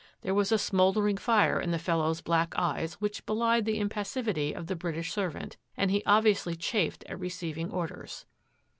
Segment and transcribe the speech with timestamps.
[0.21, 4.65] There was a smoulde: fire in the fellow's black eyes which belied the passivity of
[4.65, 8.25] the British servant, and he obvio chafed at receiving orders.